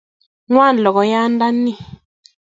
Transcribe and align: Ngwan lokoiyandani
Ngwan 0.51 0.75
lokoiyandani 0.83 1.73